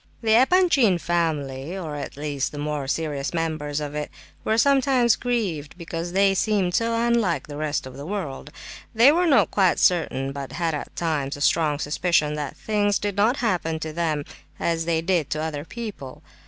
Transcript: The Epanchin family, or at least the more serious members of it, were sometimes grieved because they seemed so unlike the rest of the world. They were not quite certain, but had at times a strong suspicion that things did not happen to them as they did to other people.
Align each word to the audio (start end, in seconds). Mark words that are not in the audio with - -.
The 0.23 0.33
Epanchin 0.33 0.97
family, 0.97 1.77
or 1.77 1.95
at 1.95 2.17
least 2.17 2.51
the 2.51 2.57
more 2.57 2.87
serious 2.87 3.35
members 3.35 3.79
of 3.79 3.93
it, 3.93 4.09
were 4.43 4.57
sometimes 4.57 5.15
grieved 5.15 5.77
because 5.77 6.11
they 6.13 6.33
seemed 6.33 6.73
so 6.73 6.95
unlike 6.95 7.45
the 7.45 7.55
rest 7.55 7.85
of 7.85 7.95
the 7.97 8.05
world. 8.07 8.49
They 8.95 9.11
were 9.11 9.27
not 9.27 9.51
quite 9.51 9.77
certain, 9.77 10.31
but 10.31 10.53
had 10.53 10.73
at 10.73 10.95
times 10.95 11.37
a 11.37 11.41
strong 11.41 11.77
suspicion 11.77 12.33
that 12.33 12.57
things 12.57 12.97
did 12.97 13.15
not 13.15 13.37
happen 13.45 13.79
to 13.81 13.93
them 13.93 14.25
as 14.59 14.85
they 14.85 15.01
did 15.03 15.29
to 15.29 15.39
other 15.39 15.63
people. 15.63 16.23